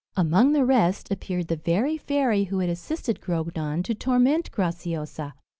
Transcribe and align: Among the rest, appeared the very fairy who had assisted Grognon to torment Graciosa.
Among 0.17 0.53
the 0.53 0.65
rest, 0.65 1.11
appeared 1.11 1.47
the 1.47 1.57
very 1.57 1.95
fairy 1.95 2.45
who 2.45 2.57
had 2.57 2.71
assisted 2.71 3.21
Grognon 3.21 3.83
to 3.83 3.93
torment 3.93 4.49
Graciosa. 4.49 5.33